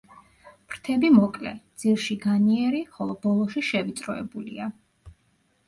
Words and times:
ფრთები 0.69 1.11
მოკლე, 1.17 1.51
ძირში 1.83 2.17
განიერი, 2.25 2.81
ხოლო 2.97 3.19
ბოლოში 3.29 3.65
შევიწროებულია. 3.71 4.73